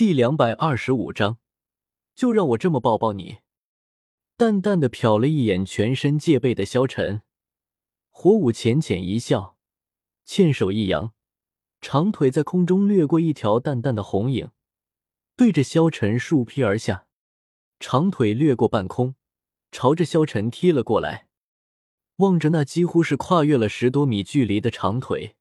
[0.00, 1.36] 第两百二十五章，
[2.14, 3.40] 就让我这么抱抱你。
[4.34, 7.20] 淡淡的瞟了一眼全身戒备的萧晨，
[8.08, 9.58] 火舞浅浅一笑，
[10.24, 11.12] 纤手一扬，
[11.82, 14.52] 长腿在空中掠过一条淡淡的红影，
[15.36, 17.06] 对着萧晨竖劈而下。
[17.78, 19.16] 长腿掠过半空，
[19.70, 21.28] 朝着萧晨踢了过来。
[22.16, 25.36] 望着那几乎是跨越了十多米距离的长腿，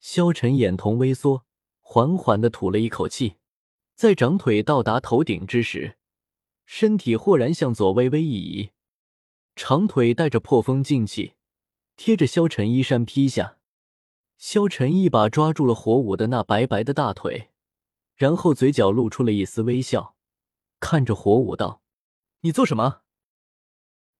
[0.00, 1.44] 萧晨眼瞳微缩，
[1.80, 3.36] 缓缓的吐了一口气。
[3.96, 5.96] 在长腿到达头顶之时，
[6.66, 8.70] 身体豁然向左微微一移，
[9.54, 11.32] 长腿带着破风劲气，
[11.96, 13.56] 贴着萧晨衣衫劈下。
[14.36, 17.48] 萧晨一把抓住了火舞的那白白的大腿，
[18.16, 20.14] 然后嘴角露出了一丝微笑，
[20.78, 21.80] 看着火舞道
[22.40, 23.00] ：“你做什么？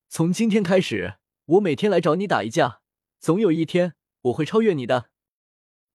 [0.08, 2.80] 从今天开始，我每天来找你打一架，
[3.20, 5.10] 总有一天我会超越你的。”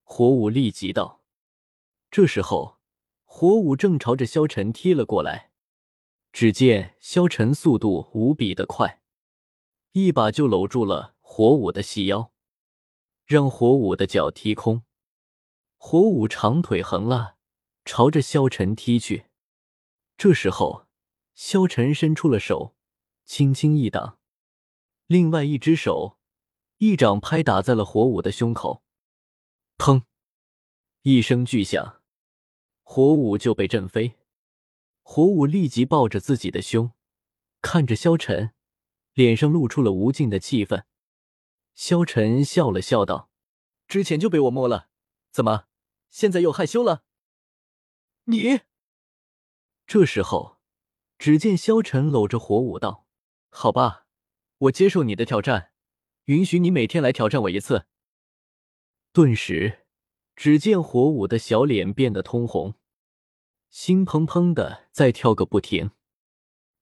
[0.06, 1.24] 火舞立即道。
[2.12, 2.80] 这时候。
[3.34, 5.52] 火舞正朝着萧晨踢了过来，
[6.34, 9.02] 只见萧晨速度无比的快，
[9.94, 12.34] 一把就搂住了火舞的细腰，
[13.26, 14.84] 让火舞的脚踢空。
[15.78, 17.38] 火舞长腿横拉，
[17.86, 19.28] 朝着萧晨踢去。
[20.18, 20.86] 这时候，
[21.34, 22.76] 萧晨伸出了手，
[23.24, 24.20] 轻轻一挡，
[25.08, 26.20] 另外一只手
[26.78, 28.84] 一掌拍打在了火舞的胸口，
[29.78, 30.04] 砰！
[31.04, 32.01] 一声巨响。
[32.94, 34.18] 火舞就被震飞，
[35.02, 36.92] 火舞立即抱着自己的胸，
[37.62, 38.52] 看着萧晨，
[39.14, 40.86] 脸上露出了无尽的气愤。
[41.74, 43.30] 萧晨笑了笑道
[43.88, 44.90] ：“之前就被我摸了，
[45.32, 45.68] 怎么
[46.10, 47.06] 现在又害羞了？”
[48.28, 48.60] 你。
[49.88, 50.58] 这时候，
[51.18, 53.08] 只见萧晨搂着火舞道
[53.52, 54.06] ：“好吧，
[54.58, 55.72] 我接受你的挑战，
[56.26, 57.86] 允许你每天来挑战我一次。”
[59.14, 59.86] 顿时，
[60.36, 62.76] 只见火舞的小脸变得通红。
[63.72, 65.92] 心砰砰的在跳个不停，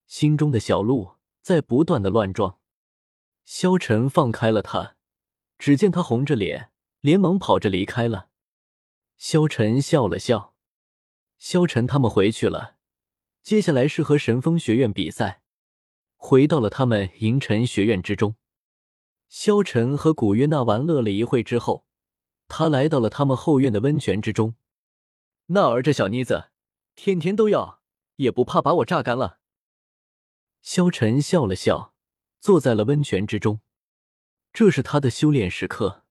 [0.07, 2.57] 心中的小鹿在不断的乱撞。
[3.45, 4.95] 萧晨放开了他，
[5.59, 8.29] 只见他红着脸，连忙跑着离开了。
[9.17, 10.55] 萧晨笑了笑，
[11.37, 12.77] 萧晨他们回去了。
[13.43, 15.43] 接下来是和神风学院比赛，
[16.15, 18.35] 回到了他们银尘学院之中。
[19.27, 21.85] 萧晨和古月娜玩乐了一会之后，
[22.47, 24.55] 他来到了他们后院的温泉之中。
[25.47, 26.49] 娜儿这小妮子。
[27.01, 27.81] 天天都要，
[28.17, 29.39] 也不怕把我榨干了。
[30.61, 31.95] 萧晨笑了笑，
[32.41, 33.61] 坐在了温泉之中。
[34.51, 36.03] 这是他的修炼时刻。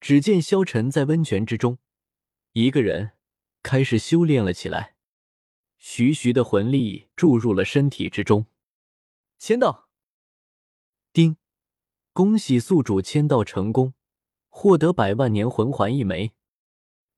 [0.00, 1.78] 只见萧晨在温泉之中，
[2.52, 3.14] 一个人
[3.64, 4.94] 开始修炼了起来，
[5.76, 8.46] 徐徐的魂力注入了身体之中。
[9.40, 9.88] 签到。
[11.12, 11.36] 丁，
[12.12, 13.94] 恭喜宿主签到成功，
[14.48, 16.32] 获得百万年魂环一枚。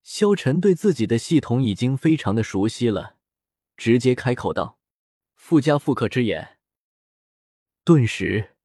[0.02, 3.16] 萧晨对自己的系统已经非常的熟悉了，
[3.76, 4.78] 直接开口道
[5.36, 6.58] ：“附加复刻之眼。”
[7.84, 8.56] 顿时，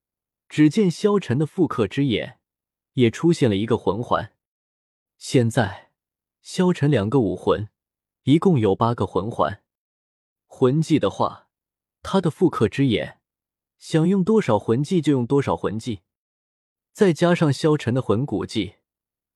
[0.48, 2.40] 只见萧晨的复刻之眼
[2.94, 4.34] 也出现了一个魂环。
[5.18, 5.92] 现在，
[6.42, 7.70] 萧晨两个武魂，
[8.24, 9.64] 一共有八个魂环。
[10.46, 11.50] 魂技的话，
[12.02, 13.20] 他的复刻之眼
[13.78, 16.02] 想用多少魂技就用多少魂技，
[16.94, 18.76] 再加上萧晨的魂骨技，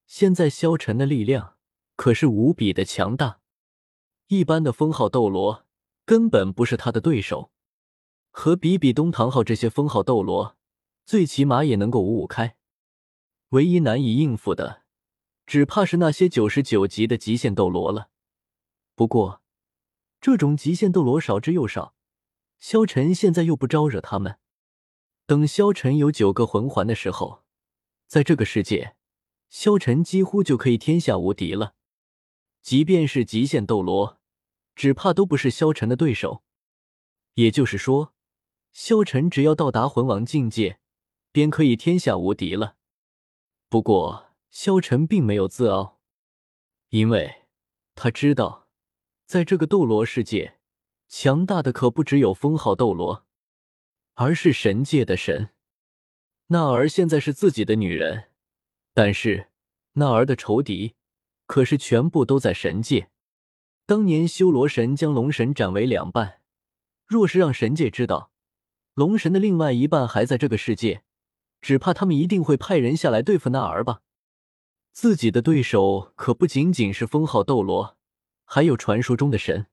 [0.06, 1.57] 现在萧晨的力量。
[1.98, 3.40] 可是无比的强大，
[4.28, 5.66] 一般的封号斗罗
[6.04, 7.50] 根本不是他的对手。
[8.30, 10.56] 和比比东、唐昊这些封号斗罗，
[11.04, 12.56] 最起码也能够五五开。
[13.48, 14.84] 唯一难以应付的，
[15.44, 18.10] 只怕是那些九十九级的极限斗罗了。
[18.94, 19.42] 不过，
[20.20, 21.96] 这种极限斗罗少之又少，
[22.60, 24.38] 萧晨现在又不招惹他们。
[25.26, 27.42] 等萧晨有九个魂环的时候，
[28.06, 28.94] 在这个世界，
[29.48, 31.74] 萧晨几乎就可以天下无敌了。
[32.68, 34.20] 即便是极限斗罗，
[34.76, 36.42] 只怕都不是萧晨的对手。
[37.32, 38.12] 也就是说，
[38.72, 40.78] 萧晨只要到达魂王境界，
[41.32, 42.76] 便可以天下无敌了。
[43.70, 45.98] 不过，萧晨并没有自傲，
[46.90, 47.46] 因为
[47.94, 48.68] 他知道，
[49.24, 50.58] 在这个斗罗世界，
[51.08, 53.24] 强大的可不只有封号斗罗，
[54.12, 55.54] 而是神界的神。
[56.48, 58.28] 娜儿现在是自己的女人，
[58.92, 59.48] 但是
[59.94, 60.96] 娜儿的仇敌。
[61.48, 63.08] 可是全部都在神界。
[63.86, 66.42] 当年修罗神将龙神斩为两半，
[67.06, 68.30] 若是让神界知道
[68.92, 71.02] 龙神的另外一半还在这个世界，
[71.62, 74.02] 只怕他们一定会派人下来对付那儿吧。
[74.92, 77.96] 自己的对手可不仅仅是封号斗罗，
[78.44, 79.68] 还有传说中的神，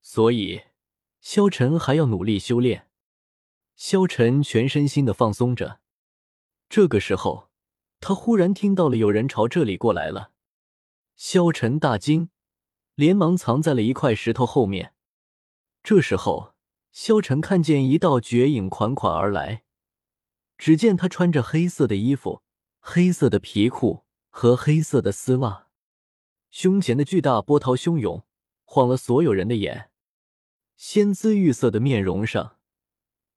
[0.00, 0.62] 所以
[1.20, 2.88] 萧晨还要努力修炼。
[3.76, 5.80] 萧晨全身心的放松着。
[6.70, 7.50] 这个时候，
[8.00, 10.30] 他忽然听到了有人朝这里过来了。
[11.18, 12.30] 萧晨大惊，
[12.94, 14.94] 连忙藏在了一块石头后面。
[15.82, 16.54] 这时候，
[16.92, 19.64] 萧晨看见一道绝影款款而来，
[20.56, 22.42] 只见他穿着黑色的衣服、
[22.78, 25.66] 黑色的皮裤和黑色的丝袜，
[26.50, 28.24] 胸前的巨大波涛汹涌，
[28.64, 29.90] 晃了所有人的眼。
[30.76, 32.58] 仙姿玉色的面容上，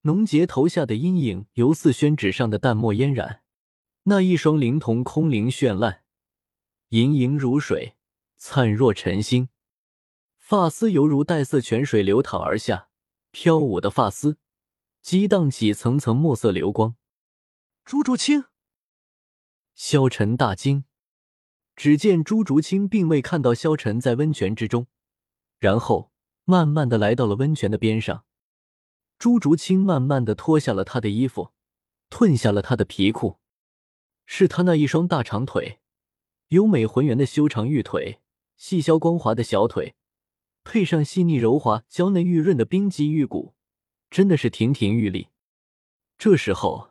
[0.02, 3.42] 浓睫头下的阴影犹似宣纸上的淡墨嫣然，
[4.04, 6.01] 那一双灵瞳空灵绚烂，
[6.92, 7.96] 盈盈如水，
[8.36, 9.48] 灿若晨星，
[10.36, 12.90] 发丝犹如带色泉水流淌而下，
[13.30, 14.36] 飘舞的发丝
[15.00, 16.94] 激荡起层层墨色流光。
[17.82, 18.44] 朱竹清，
[19.74, 20.84] 萧晨大惊，
[21.74, 24.86] 只见朱竹清并未看到萧晨在温泉之中，
[25.58, 26.12] 然后。
[26.44, 28.24] 慢慢的来到了温泉的边上，
[29.16, 31.52] 朱竹清慢慢的脱下了他的衣服，
[32.10, 33.38] 褪下了他的皮裤，
[34.26, 35.80] 是他那一双大长腿，
[36.52, 38.20] 优美浑圆的修长玉腿，
[38.58, 39.94] 细削光滑的小腿，
[40.64, 43.54] 配上细腻柔滑、娇嫩玉润的冰肌玉骨，
[44.10, 45.28] 真的是亭亭玉立。
[46.18, 46.90] 这时候，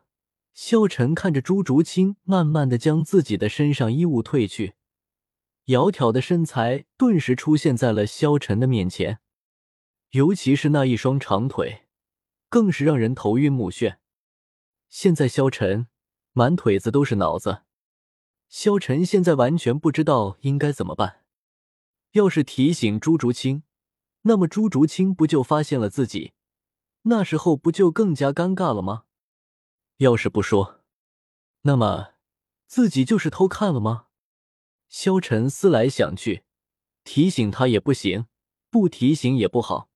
[0.55, 4.73] 萧晨看着朱竹清慢慢的将自己的身上衣物褪去，
[5.67, 9.19] 窈窕的身材顿时出现在了萧晨的面前。
[10.09, 11.83] 尤其是那一双长腿，
[12.49, 13.97] 更是让人头晕目眩。
[14.89, 15.85] 现在萧晨
[16.33, 17.61] 满腿子都是脑子，
[18.51, 21.23] 萧晨现在完全不知道应该怎么办。
[22.11, 23.63] 要是提醒朱竹清，
[24.23, 26.33] 那么朱竹清不就发现了自己？
[27.03, 29.05] 那时候不就更加尴尬了吗？
[29.97, 30.83] 要是不说，
[31.61, 32.15] 那么
[32.67, 34.07] 自己就是偷看了吗？
[34.89, 36.43] 萧晨思来想去，
[37.05, 38.25] 提醒他也不行，
[38.69, 39.89] 不提醒也不好。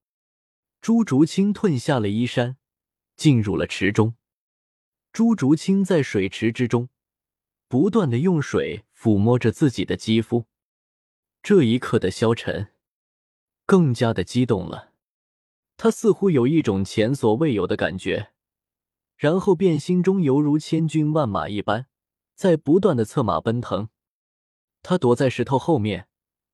[0.79, 2.55] 朱竹清褪下了衣衫，
[3.17, 4.15] 进入了池中。
[5.11, 6.87] 朱竹清在水池之中，
[7.75, 10.45] 不断的用水抚摸着自己的肌肤。
[11.43, 12.69] 这一刻的萧晨
[13.65, 14.93] 更加的激动了，
[15.75, 18.31] 他似乎有一种前所未有的感觉，
[19.17, 21.87] 然后便心中犹如千军万马一般，
[22.33, 23.89] 在不断的策马奔腾。
[24.81, 26.07] 他躲在石头后面，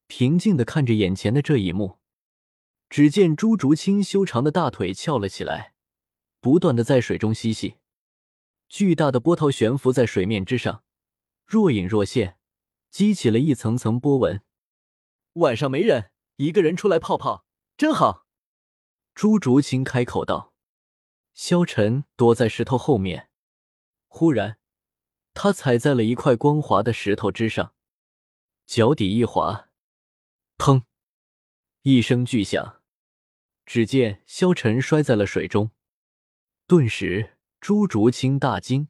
[0.07, 1.99] 平静的看着眼前的这一幕。
[2.89, 5.75] 只见朱竹清修长的大腿翘了起来，
[6.39, 7.75] 不断的在水中嬉戏。
[8.67, 10.81] 巨大的波涛悬浮在水面之上，
[11.51, 12.37] 若隐若现，
[12.89, 14.41] 激起了一层层波纹。
[15.33, 17.45] 晚上没人，一个人出来泡泡，
[17.75, 18.25] 真好。
[19.13, 20.53] 朱竹清开口道。
[21.33, 23.29] 萧晨躲在石头后面，
[24.07, 24.59] 忽然，
[25.33, 27.75] 他踩在了一块光滑的石头之上，
[28.65, 29.67] 脚底一滑，
[30.57, 30.83] 砰，
[31.81, 32.81] 一声巨响。
[33.65, 35.71] 只见萧晨摔在了水中，
[36.65, 38.87] 顿时朱竹清大惊：“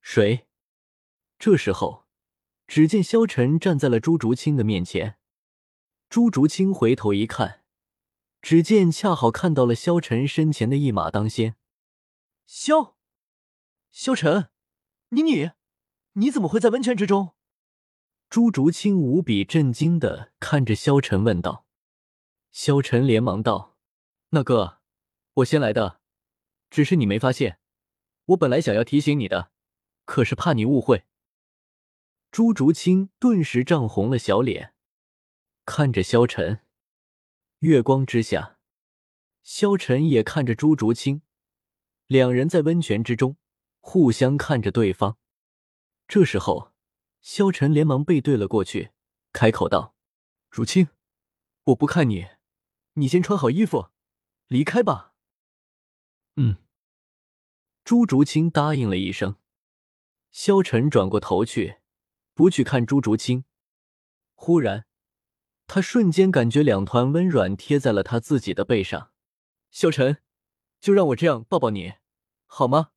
[0.00, 0.46] 谁？”
[1.38, 2.06] 这时候，
[2.66, 5.18] 只见萧晨站在了朱竹清的面前。
[6.08, 7.64] 朱竹清回头一看，
[8.42, 11.54] 只见恰好看到了萧晨身前的一马当先。
[12.44, 12.96] 萧，
[13.92, 14.48] 萧晨，
[15.10, 15.50] 你你，
[16.14, 17.34] 你怎么会在温泉之中？
[18.28, 21.66] 朱竹清无比震惊的看着萧晨问道。
[22.50, 23.76] 萧晨连忙道。
[24.30, 24.80] 那哥，
[25.34, 26.00] 我先来的，
[26.68, 27.60] 只是你没发现。
[28.26, 29.52] 我本来想要提醒你的，
[30.04, 31.04] 可是怕你误会。
[32.30, 34.74] 朱竹清顿时涨红了小脸，
[35.64, 36.60] 看着萧晨。
[37.60, 38.58] 月光之下，
[39.42, 41.22] 萧晨也看着朱竹清，
[42.06, 43.36] 两人在温泉之中
[43.80, 45.16] 互相看着对方。
[46.06, 46.72] 这时候，
[47.20, 48.92] 萧晨连忙背对了过去，
[49.32, 49.96] 开口道
[50.50, 50.88] ：“竹清，
[51.64, 52.28] 我不看你，
[52.94, 53.90] 你先穿好衣服。”
[54.48, 55.14] 离开吧。
[56.36, 56.56] 嗯，
[57.84, 59.36] 朱竹清答应了一声。
[60.30, 61.78] 萧晨转过头去，
[62.38, 63.42] 不去看朱竹清。
[64.36, 64.86] 忽然，
[65.66, 69.10] 他瞬间感觉两团温软贴在了他自己的背上。
[69.72, 70.18] 小陈，
[70.78, 71.94] 就让我这样抱抱你，
[72.46, 72.90] 好吗？